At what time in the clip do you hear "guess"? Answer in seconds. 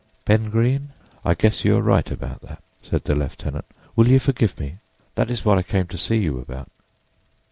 1.35-1.63